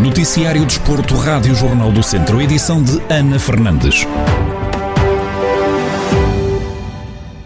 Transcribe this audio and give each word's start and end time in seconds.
Noticiário 0.00 0.64
Desporto, 0.64 1.14
Rádio 1.14 1.54
Jornal 1.54 1.92
do 1.92 2.02
Centro, 2.02 2.40
edição 2.40 2.82
de 2.82 3.02
Ana 3.10 3.38
Fernandes. 3.38 4.06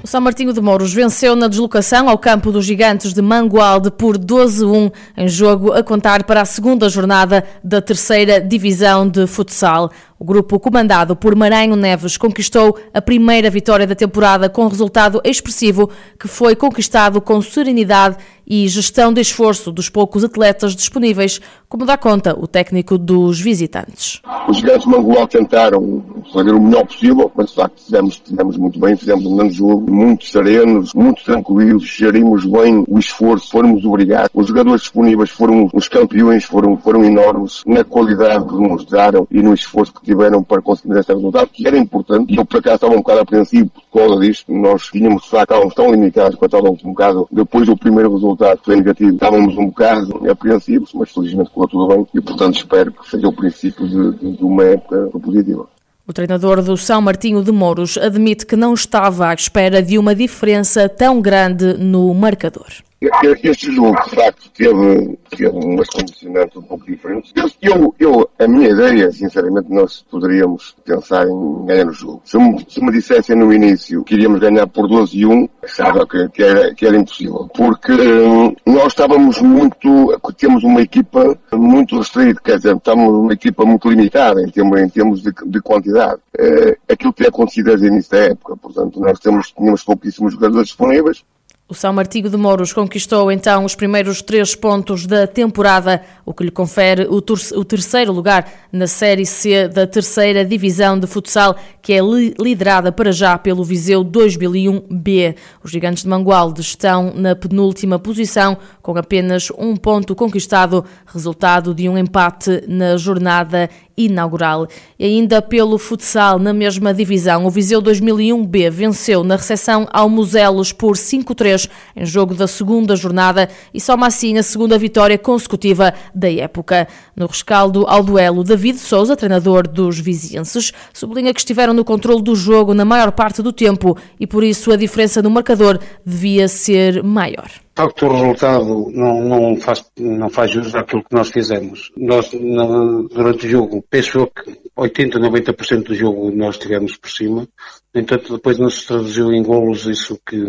O 0.00 0.06
São 0.06 0.20
Martinho 0.20 0.52
de 0.52 0.60
Mouros 0.60 0.94
venceu 0.94 1.34
na 1.34 1.48
deslocação 1.48 2.08
ao 2.08 2.16
campo 2.16 2.52
dos 2.52 2.64
Gigantes 2.64 3.12
de 3.12 3.20
Mangualde 3.20 3.90
por 3.90 4.16
12-1, 4.16 4.92
em 5.16 5.26
jogo 5.26 5.72
a 5.72 5.82
contar 5.82 6.22
para 6.22 6.42
a 6.42 6.44
segunda 6.44 6.88
jornada 6.88 7.44
da 7.64 7.82
terceira 7.82 8.40
divisão 8.40 9.08
de 9.08 9.26
futsal. 9.26 9.90
O 10.16 10.24
grupo 10.24 10.60
comandado 10.60 11.16
por 11.16 11.34
Maranhão 11.34 11.74
Neves 11.74 12.16
conquistou 12.16 12.78
a 12.94 13.02
primeira 13.02 13.50
vitória 13.50 13.88
da 13.88 13.96
temporada 13.96 14.48
com 14.48 14.68
resultado 14.68 15.20
expressivo 15.24 15.90
que 16.18 16.28
foi 16.28 16.54
conquistado 16.54 17.20
com 17.20 17.42
serenidade 17.42 18.16
e 18.46 18.68
gestão 18.68 19.12
de 19.12 19.20
esforço 19.20 19.72
dos 19.72 19.88
poucos 19.88 20.22
atletas 20.22 20.76
disponíveis, 20.76 21.40
como 21.68 21.84
dá 21.84 21.96
conta 21.96 22.38
o 22.38 22.46
técnico 22.46 22.96
dos 22.96 23.40
visitantes. 23.40 24.22
Os 24.48 24.58
gigantes 24.58 24.86
Mangual 24.86 25.26
tentaram 25.26 26.04
fazer 26.32 26.52
o 26.52 26.60
melhor 26.60 26.86
possível, 26.86 27.30
mas 27.34 27.48
de 27.48 27.54
facto 27.56 27.82
fizemos, 27.82 28.22
fizemos 28.24 28.56
muito 28.56 28.78
bem, 28.78 28.96
fizemos 28.96 29.26
um 29.26 29.36
grande 29.36 29.54
jogo, 29.54 29.90
muito 29.90 30.24
serenos, 30.26 30.94
muito 30.94 31.24
tranquilos, 31.24 31.84
gerimos 31.84 32.44
bem 32.44 32.84
o 32.86 32.98
esforço, 32.98 33.50
fomos 33.50 33.84
obrigados. 33.84 34.30
Os 34.32 34.46
jogadores 34.46 34.82
disponíveis 34.82 35.30
foram 35.30 35.68
os 35.72 35.88
campeões, 35.88 36.44
foram, 36.44 36.76
foram 36.76 37.04
enormes 37.04 37.62
na 37.66 37.82
qualidade 37.82 38.46
que 38.46 38.54
demonstraram 38.54 39.26
e 39.30 39.42
no 39.42 39.52
esforço 39.52 39.92
que 39.92 40.02
tiveram 40.02 40.42
para 40.42 40.62
conseguir 40.62 40.96
este 40.98 41.12
resultado, 41.12 41.48
que 41.48 41.66
era 41.66 41.76
importante. 41.76 42.32
E 42.32 42.36
eu, 42.36 42.44
por 42.44 42.58
acaso, 42.58 42.76
estava 42.76 42.94
um 42.94 42.98
bocado 42.98 43.20
apreensivo 43.20 43.70
causa 43.98 44.20
disto. 44.20 44.52
Nós 44.52 44.86
tínhamos, 44.86 45.22
de 45.22 45.30
facto, 45.30 45.50
estávamos 45.50 45.74
tão 45.74 45.90
limitados 45.90 46.36
quanto 46.36 46.56
estávamos 46.56 46.84
um 46.84 46.90
bocado, 46.90 47.28
depois 47.30 47.66
do 47.66 47.76
primeiro 47.76 48.12
resultado 48.12 48.58
que 48.58 48.64
foi 48.64 48.76
negativo, 48.76 49.14
estávamos 49.14 49.56
um 49.56 49.66
bocado 49.66 50.30
apreensivos, 50.30 50.92
mas 50.94 51.10
felizmente 51.10 51.50
correu 51.50 51.68
tudo 51.68 51.88
bem 51.88 52.06
e, 52.14 52.20
portanto, 52.20 52.56
espero 52.56 52.92
que 52.92 53.08
seja 53.08 53.28
o 53.28 53.32
princípio 53.32 53.86
de, 53.86 54.36
de, 54.36 54.44
uma 54.44 54.64
época 54.64 55.10
positiva. 55.18 55.66
O 56.06 56.12
treinador 56.12 56.62
do 56.62 56.76
São 56.76 57.00
Martinho 57.00 57.42
de 57.42 57.50
Mouros 57.50 57.98
admite 57.98 58.46
que 58.46 58.54
não 58.54 58.74
estava 58.74 59.28
à 59.28 59.34
espera 59.34 59.82
de 59.82 59.98
uma 59.98 60.14
diferença 60.14 60.88
tão 60.88 61.20
grande 61.20 61.74
no 61.74 62.14
marcador. 62.14 62.85
Este 62.98 63.72
jogo, 63.72 63.94
de 64.04 64.10
facto, 64.16 64.50
teve, 64.52 65.18
teve 65.28 65.48
umas 65.48 65.86
condicionantes 65.88 66.56
um 66.56 66.62
pouco 66.62 66.86
diferentes. 66.86 67.30
Eu, 67.60 67.94
eu, 67.98 68.30
a 68.38 68.48
minha 68.48 68.70
ideia, 68.70 69.12
sinceramente, 69.12 69.70
nós 69.70 70.02
poderíamos 70.10 70.74
pensar 70.82 71.28
em 71.28 71.66
ganhar 71.66 71.86
o 71.88 71.92
jogo. 71.92 72.22
Se 72.24 72.38
me, 72.38 72.64
se 72.66 72.82
me 72.82 72.90
dissessem 72.90 73.36
no 73.36 73.52
início 73.52 74.02
que 74.02 74.14
iríamos 74.14 74.40
ganhar 74.40 74.66
por 74.66 74.88
12 74.88 75.18
e 75.18 75.26
1, 75.26 75.48
achava 75.62 76.06
que, 76.06 76.26
que, 76.30 76.42
era, 76.42 76.74
que 76.74 76.86
era 76.86 76.96
impossível. 76.96 77.50
Porque 77.54 77.92
hum, 77.92 78.56
nós 78.64 78.86
estávamos 78.86 79.42
muito, 79.42 80.18
temos 80.38 80.64
uma 80.64 80.80
equipa 80.80 81.38
muito 81.52 81.98
restrita, 81.98 82.40
quer 82.42 82.56
dizer, 82.56 82.76
estamos 82.76 83.12
uma 83.12 83.34
equipa 83.34 83.66
muito 83.66 83.90
limitada 83.90 84.40
em 84.40 84.48
termos, 84.48 84.80
em 84.80 84.88
termos 84.88 85.22
de, 85.22 85.32
de 85.46 85.60
quantidade. 85.60 86.20
É, 86.38 86.78
aquilo 86.90 87.12
que 87.12 87.18
tinha 87.18 87.28
acontecido 87.28 87.66
desde 87.66 87.86
o 87.86 87.88
início 87.88 88.10
da 88.10 88.24
época. 88.24 88.56
Portanto, 88.56 88.98
nós 89.00 89.18
temos, 89.18 89.52
tínhamos 89.52 89.84
pouquíssimos 89.84 90.32
jogadores 90.32 90.68
disponíveis, 90.68 91.22
o 91.68 91.74
São 91.74 91.92
Martinho 91.92 92.30
de 92.30 92.36
Mouros 92.36 92.72
conquistou 92.72 93.30
então 93.32 93.64
os 93.64 93.74
primeiros 93.74 94.22
três 94.22 94.54
pontos 94.54 95.04
da 95.04 95.26
temporada, 95.26 96.00
o 96.24 96.32
que 96.32 96.44
lhe 96.44 96.50
confere 96.50 97.08
o, 97.10 97.20
terceiro 97.64 98.12
lugar 98.12 98.48
na 98.70 98.86
Série 98.86 99.26
C 99.26 99.66
da 99.66 99.84
terceira 99.84 100.44
divisão 100.44 100.96
de 100.96 101.08
futsal, 101.08 101.56
que 101.82 101.92
é 101.92 101.98
liderada 102.38 102.92
para 102.92 103.10
já 103.10 103.36
pelo 103.36 103.64
Viseu 103.64 104.04
2001B. 104.04 105.34
Os 105.60 105.72
gigantes 105.72 106.04
de 106.04 106.08
Mangualde 106.08 106.60
estão 106.60 107.12
na 107.12 107.34
penúltima 107.34 107.98
posição, 107.98 108.56
com 108.80 108.96
apenas 108.96 109.50
um 109.58 109.74
ponto 109.74 110.14
conquistado, 110.14 110.84
resultado 111.04 111.74
de 111.74 111.88
um 111.88 111.98
empate 111.98 112.62
na 112.68 112.96
jornada 112.96 113.68
inaugural. 113.96 114.66
E 114.98 115.04
ainda 115.04 115.40
pelo 115.40 115.78
futsal, 115.78 116.38
na 116.38 116.52
mesma 116.52 116.92
divisão, 116.92 117.46
o 117.46 117.50
Viseu 117.50 117.80
2001B 117.80 118.70
venceu 118.70 119.24
na 119.24 119.36
recepção 119.36 119.88
ao 119.92 120.08
Muselos 120.08 120.72
por 120.72 120.96
5-3 120.96 121.68
em 121.96 122.04
jogo 122.04 122.34
da 122.34 122.46
segunda 122.46 122.94
jornada 122.94 123.48
e 123.72 123.80
soma 123.80 124.06
assim 124.06 124.36
a 124.38 124.42
segunda 124.42 124.78
vitória 124.78 125.18
consecutiva 125.18 125.94
da 126.14 126.30
época. 126.30 126.86
No 127.14 127.26
rescaldo 127.26 127.84
ao 127.86 128.02
duelo, 128.02 128.44
David 128.44 128.78
Souza, 128.78 129.16
treinador 129.16 129.66
dos 129.66 129.98
vizienses, 129.98 130.72
sublinha 130.92 131.32
que 131.32 131.40
estiveram 131.40 131.72
no 131.72 131.84
controle 131.84 132.22
do 132.22 132.34
jogo 132.34 132.74
na 132.74 132.84
maior 132.84 133.12
parte 133.12 133.42
do 133.42 133.52
tempo 133.52 133.96
e 134.20 134.26
por 134.26 134.44
isso 134.44 134.70
a 134.72 134.76
diferença 134.76 135.22
no 135.22 135.30
marcador 135.30 135.78
devia 136.04 136.48
ser 136.48 137.02
maior 137.02 137.65
facto 137.76 138.06
o 138.06 138.12
resultado 138.12 138.90
não, 138.90 139.20
não, 139.22 139.56
faz, 139.60 139.84
não 139.98 140.30
faz 140.30 140.50
jus 140.50 140.74
àquilo 140.74 141.04
que 141.04 141.14
nós 141.14 141.28
fizemos. 141.30 141.92
Nós, 141.96 142.30
durante 142.30 143.46
o 143.46 143.48
jogo, 143.48 143.84
penso 143.88 144.26
que 144.28 144.58
80, 144.74 145.18
90% 145.18 145.82
do 145.84 145.94
jogo 145.94 146.30
nós 146.30 146.54
estivemos 146.54 146.96
por 146.96 147.10
cima. 147.10 147.46
No 147.94 148.00
entanto, 148.00 148.34
depois 148.34 148.58
não 148.58 148.70
se 148.70 148.86
traduziu 148.86 149.30
em 149.32 149.42
golos 149.42 149.84
isso 149.86 150.18
que 150.26 150.42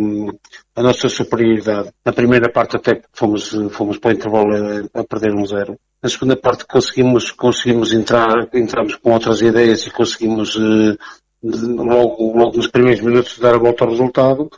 a 0.76 0.82
nossa 0.82 1.10
superioridade. 1.10 1.90
Na 2.06 2.14
primeira 2.14 2.50
parte 2.50 2.78
até 2.78 3.02
fomos, 3.12 3.50
fomos 3.72 3.98
para 3.98 4.12
o 4.12 4.14
intervalo 4.14 4.54
a, 4.54 5.02
a 5.02 5.04
perder 5.04 5.34
um 5.36 5.46
zero. 5.46 5.78
Na 6.02 6.10
segunda 6.10 6.38
parte 6.38 6.66
conseguimos, 6.66 7.32
conseguimos 7.32 7.92
entrar, 7.92 8.48
entramos 8.54 8.96
com 8.96 9.12
outras 9.12 9.42
ideias 9.42 9.86
e 9.86 9.92
conseguimos 9.92 10.56
eh, 10.56 10.96
logo, 11.44 12.38
logo 12.38 12.56
nos 12.56 12.68
primeiros 12.68 13.02
minutos 13.02 13.38
dar 13.40 13.56
a 13.56 13.60
volta 13.60 13.84
ao 13.84 13.90
resultado 13.90 14.50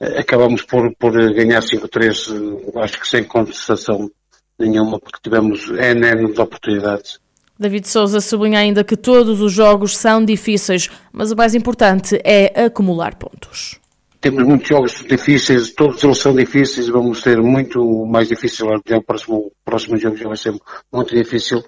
acabamos 0.00 0.62
por, 0.62 0.94
por 0.96 1.12
ganhar 1.34 1.62
5-3, 1.62 2.72
acho 2.76 3.00
que 3.00 3.08
sem 3.08 3.24
contestação 3.24 4.10
nenhuma, 4.58 4.98
porque 4.98 5.20
tivemos 5.22 5.68
N, 5.68 6.32
de 6.32 6.40
oportunidades. 6.40 7.20
David 7.58 7.88
Souza 7.88 8.20
sublinha 8.20 8.60
ainda 8.60 8.84
que 8.84 8.96
todos 8.96 9.40
os 9.40 9.52
jogos 9.52 9.96
são 9.96 10.24
difíceis, 10.24 10.88
mas 11.12 11.32
o 11.32 11.36
mais 11.36 11.54
importante 11.54 12.20
é 12.24 12.64
acumular 12.64 13.16
pontos. 13.16 13.80
Temos 14.20 14.44
muitos 14.44 14.68
jogos 14.68 15.04
difíceis, 15.08 15.72
todos 15.72 16.02
eles 16.02 16.18
são 16.18 16.34
difíceis, 16.34 16.88
vamos 16.88 17.22
ter 17.22 17.40
muito 17.40 18.04
mais 18.06 18.28
difícil, 18.28 18.66
o 18.68 19.02
próximo, 19.02 19.52
próximo 19.64 19.96
jogo 19.96 20.16
já 20.16 20.28
vai 20.28 20.36
ser 20.36 20.54
muito 20.92 21.14
difícil. 21.14 21.58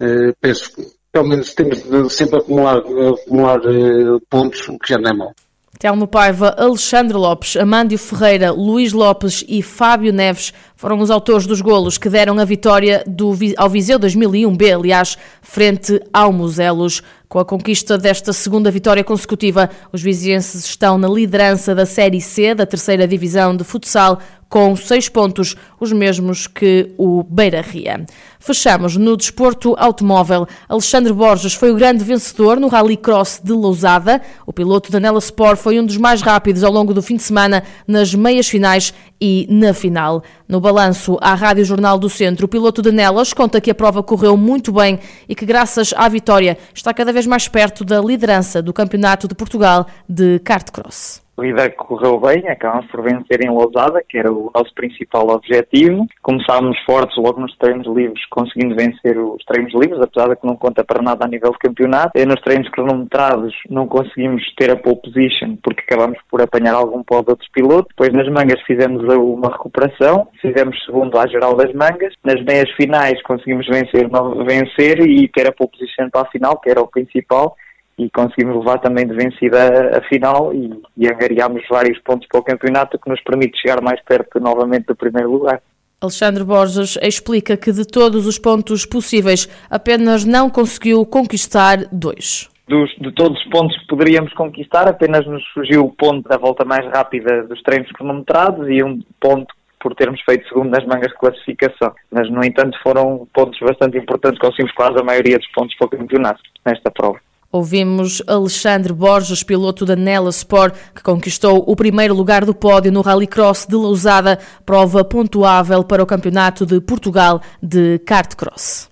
Uh, 0.00 0.32
penso 0.40 0.72
que 0.72 0.86
pelo 1.12 1.28
menos 1.28 1.54
temos 1.54 1.82
de 1.82 2.10
sempre 2.10 2.38
acumular, 2.38 2.78
acumular 2.78 3.58
uh, 3.60 4.20
pontos, 4.28 4.68
o 4.68 4.78
que 4.78 4.88
já 4.88 4.98
não 4.98 5.10
é 5.10 5.14
mau. 5.14 5.34
Telmo 5.80 6.06
Paiva, 6.06 6.54
Alexandre 6.58 7.16
Lopes, 7.16 7.56
Amândio 7.56 7.98
Ferreira, 7.98 8.52
Luís 8.52 8.92
Lopes 8.92 9.42
e 9.48 9.62
Fábio 9.62 10.12
Neves 10.12 10.52
foram 10.80 10.98
os 10.98 11.10
autores 11.10 11.46
dos 11.46 11.60
golos 11.60 11.98
que 11.98 12.08
deram 12.08 12.38
a 12.38 12.44
vitória 12.46 13.04
do, 13.06 13.36
ao 13.58 13.68
Viseu 13.68 14.00
2001B, 14.00 14.74
aliás, 14.74 15.18
frente 15.42 16.00
ao 16.10 16.32
Muselos. 16.32 17.02
Com 17.28 17.38
a 17.38 17.44
conquista 17.44 17.98
desta 17.98 18.32
segunda 18.32 18.70
vitória 18.70 19.04
consecutiva, 19.04 19.68
os 19.92 20.00
vizienses 20.00 20.64
estão 20.64 20.96
na 20.96 21.06
liderança 21.06 21.74
da 21.74 21.84
Série 21.84 22.20
C 22.20 22.54
da 22.54 22.64
terceira 22.64 23.06
divisão 23.06 23.54
de 23.54 23.62
futsal, 23.62 24.20
com 24.50 24.74
seis 24.74 25.08
pontos, 25.08 25.54
os 25.78 25.92
mesmos 25.92 26.48
que 26.48 26.92
o 26.98 27.22
Beira 27.22 27.60
Ria. 27.60 28.04
Fechamos 28.40 28.96
no 28.96 29.16
desporto 29.16 29.76
automóvel. 29.78 30.44
Alexandre 30.68 31.12
Borges 31.12 31.54
foi 31.54 31.70
o 31.70 31.76
grande 31.76 32.02
vencedor 32.02 32.58
no 32.58 32.66
Rally 32.66 32.96
Cross 32.96 33.40
de 33.44 33.52
Lousada. 33.52 34.20
O 34.44 34.52
piloto 34.52 34.90
da 34.90 34.98
Nela 34.98 35.20
Sport 35.20 35.56
foi 35.56 35.78
um 35.78 35.86
dos 35.86 35.96
mais 35.96 36.20
rápidos 36.20 36.64
ao 36.64 36.72
longo 36.72 36.92
do 36.92 37.00
fim 37.00 37.14
de 37.14 37.22
semana 37.22 37.62
nas 37.86 38.12
meias 38.12 38.48
finais 38.48 38.92
e 39.20 39.46
na 39.48 39.72
final. 39.72 40.24
No 40.48 40.60
balanço. 40.72 41.18
À 41.20 41.34
Rádio 41.34 41.64
Jornal 41.64 41.98
do 41.98 42.08
Centro, 42.08 42.46
o 42.46 42.48
piloto 42.48 42.80
de 42.80 42.92
Nelas 42.92 43.32
conta 43.32 43.60
que 43.60 43.70
a 43.70 43.74
prova 43.74 44.02
correu 44.02 44.36
muito 44.36 44.72
bem 44.72 45.00
e 45.28 45.34
que, 45.34 45.44
graças 45.44 45.92
à 45.96 46.08
vitória, 46.08 46.56
está 46.72 46.94
cada 46.94 47.12
vez 47.12 47.26
mais 47.26 47.48
perto 47.48 47.84
da 47.84 48.00
liderança 48.00 48.62
do 48.62 48.72
Campeonato 48.72 49.26
de 49.26 49.34
Portugal 49.34 49.86
de 50.08 50.38
kart 50.38 50.70
cross 50.70 51.20
corrida 51.40 51.70
correu 51.70 52.20
bem, 52.20 52.46
acabamos 52.48 52.86
por 52.90 53.02
vencer 53.02 53.42
em 53.42 53.48
Lousada, 53.48 54.02
que 54.06 54.18
era 54.18 54.30
o 54.30 54.50
nosso 54.54 54.74
principal 54.74 55.26
objetivo. 55.30 56.04
Começámos 56.20 56.78
fortes 56.84 57.16
logo 57.16 57.40
nos 57.40 57.56
treinos 57.56 57.86
livres, 57.86 58.20
conseguindo 58.28 58.76
vencer 58.76 59.16
os 59.16 59.42
treinos 59.46 59.72
livres, 59.72 60.02
apesar 60.02 60.28
de 60.28 60.36
que 60.36 60.46
não 60.46 60.54
conta 60.54 60.84
para 60.84 61.02
nada 61.02 61.24
a 61.24 61.28
nível 61.28 61.50
de 61.52 61.58
campeonato. 61.58 62.10
E 62.14 62.26
nos 62.26 62.38
treinos 62.42 62.68
cronometrados 62.68 63.54
não 63.70 63.88
conseguimos 63.88 64.42
ter 64.54 64.70
a 64.70 64.76
pole 64.76 64.96
position, 64.96 65.56
porque 65.62 65.80
acabamos 65.80 66.18
por 66.30 66.42
apanhar 66.42 66.74
algum 66.74 67.02
pó 67.02 67.22
de 67.22 67.30
outros 67.30 67.48
pilotos. 67.48 67.88
Depois 67.96 68.12
nas 68.12 68.28
mangas 68.28 68.60
fizemos 68.66 69.02
uma 69.02 69.50
recuperação, 69.50 70.28
fizemos 70.42 70.76
segundo 70.84 71.18
à 71.18 71.26
geral 71.26 71.56
das 71.56 71.72
mangas. 71.72 72.12
Nas 72.22 72.44
meias 72.44 72.70
finais 72.72 73.20
conseguimos 73.22 73.66
vencer, 73.66 74.06
vencer 74.46 75.00
e 75.08 75.26
ter 75.28 75.48
a 75.48 75.52
pole 75.52 75.70
position 75.70 76.10
para 76.10 76.28
a 76.28 76.30
final, 76.30 76.60
que 76.60 76.70
era 76.70 76.82
o 76.82 76.86
principal 76.86 77.56
e 78.00 78.08
conseguimos 78.10 78.56
levar 78.56 78.78
também 78.78 79.06
de 79.06 79.14
vencida 79.14 79.98
a 79.98 80.00
final 80.08 80.54
e, 80.54 80.70
e 80.96 81.06
angariámos 81.06 81.62
vários 81.68 81.98
pontos 81.98 82.26
para 82.28 82.40
o 82.40 82.42
campeonato 82.42 82.98
que 82.98 83.10
nos 83.10 83.20
permite 83.22 83.60
chegar 83.60 83.82
mais 83.82 84.00
perto 84.02 84.40
novamente 84.40 84.86
do 84.86 84.96
primeiro 84.96 85.30
lugar. 85.30 85.60
Alexandre 86.00 86.42
Borges 86.42 86.96
explica 87.02 87.58
que 87.58 87.70
de 87.70 87.86
todos 87.86 88.26
os 88.26 88.38
pontos 88.38 88.86
possíveis 88.86 89.46
apenas 89.68 90.24
não 90.24 90.48
conseguiu 90.48 91.04
conquistar 91.04 91.76
dois. 91.92 92.48
Dos, 92.66 92.90
de 92.98 93.12
todos 93.12 93.38
os 93.38 93.50
pontos 93.50 93.76
que 93.76 93.86
poderíamos 93.86 94.32
conquistar, 94.32 94.88
apenas 94.88 95.26
nos 95.26 95.42
surgiu 95.52 95.84
o 95.84 95.92
ponto 95.92 96.26
da 96.26 96.38
volta 96.38 96.64
mais 96.64 96.86
rápida 96.86 97.42
dos 97.42 97.60
treinos 97.62 97.90
cronometrados 97.92 98.66
e 98.70 98.82
um 98.82 99.02
ponto 99.20 99.52
por 99.78 99.94
termos 99.94 100.20
feito 100.22 100.48
segundo 100.48 100.70
nas 100.70 100.86
mangas 100.86 101.10
de 101.10 101.18
classificação. 101.18 101.92
Mas, 102.10 102.30
no 102.30 102.42
entanto, 102.42 102.78
foram 102.82 103.26
pontos 103.34 103.58
bastante 103.60 103.98
importantes, 103.98 104.38
conseguimos 104.38 104.72
quase 104.72 104.98
a 104.98 105.02
maioria 105.02 105.36
dos 105.36 105.48
pontos 105.48 105.76
para 105.76 105.86
o 105.86 105.90
campeonato 105.90 106.40
nesta 106.64 106.90
prova. 106.90 107.18
Ouvimos 107.52 108.22
Alexandre 108.28 108.92
Borges, 108.92 109.42
piloto 109.42 109.84
da 109.84 109.96
Nela 109.96 110.30
Sport, 110.30 110.74
que 110.94 111.02
conquistou 111.02 111.64
o 111.66 111.74
primeiro 111.74 112.14
lugar 112.14 112.44
do 112.44 112.54
pódio 112.54 112.92
no 112.92 113.00
Rallycross 113.00 113.66
de 113.66 113.74
Lousada, 113.74 114.38
prova 114.64 115.04
pontuável 115.04 115.82
para 115.82 116.02
o 116.02 116.06
Campeonato 116.06 116.64
de 116.64 116.80
Portugal 116.80 117.40
de 117.60 117.98
Kart 118.06 118.36
Cross. 118.36 118.89